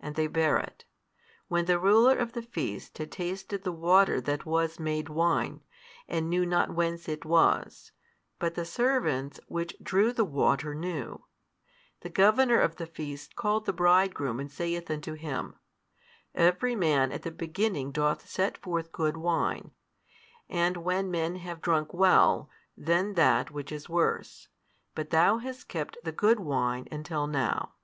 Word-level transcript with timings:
And 0.00 0.14
they 0.14 0.26
bare 0.26 0.56
it. 0.56 0.86
When 1.48 1.66
the 1.66 1.78
ruler 1.78 2.16
of 2.16 2.32
the 2.32 2.40
feast 2.40 2.96
had 2.96 3.12
tasted 3.12 3.62
the 3.62 3.72
water 3.72 4.22
that 4.22 4.46
was 4.46 4.80
made 4.80 5.10
wine, 5.10 5.60
and 6.08 6.30
knew 6.30 6.46
not 6.46 6.72
whence 6.74 7.10
it 7.10 7.26
was 7.26 7.92
(but 8.38 8.54
the 8.54 8.64
servants 8.64 9.38
which 9.48 9.76
drew 9.82 10.14
the 10.14 10.24
water 10.24 10.74
knew); 10.74 11.26
the 12.00 12.08
governor 12.08 12.58
of 12.58 12.76
the 12.76 12.86
feast 12.86 13.36
called 13.36 13.66
the 13.66 13.72
bridegroom 13.74 14.40
and 14.40 14.50
saith 14.50 14.90
unto 14.90 15.12
him, 15.12 15.56
Every 16.34 16.74
man 16.74 17.12
at 17.12 17.20
the 17.20 17.30
beginning 17.30 17.92
doth 17.92 18.26
set 18.26 18.56
forth 18.56 18.92
good 18.92 19.18
wine, 19.18 19.72
and 20.48 20.78
when 20.78 21.10
men 21.10 21.34
have 21.36 21.60
well 21.92 22.34
drunk, 22.34 22.48
then 22.78 23.12
that 23.12 23.50
which 23.50 23.70
is 23.70 23.90
worse; 23.90 24.48
but 24.94 25.10
thou 25.10 25.36
hast 25.36 25.68
kept 25.68 25.98
the 26.02 26.12
good 26.12 26.40
wine 26.40 26.88
until 26.90 27.26
now. 27.26 27.74